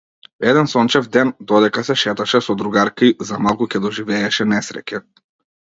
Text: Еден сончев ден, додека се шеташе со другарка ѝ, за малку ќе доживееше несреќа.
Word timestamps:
Еден 0.51 0.67
сончев 0.73 1.05
ден, 1.15 1.33
додека 1.51 1.83
се 1.89 1.95
шеташе 2.05 2.43
со 2.47 2.57
другарка 2.63 3.07
ѝ, 3.11 3.29
за 3.29 3.39
малку 3.49 3.71
ќе 3.71 3.85
доживееше 3.87 4.51
несреќа. 4.57 5.05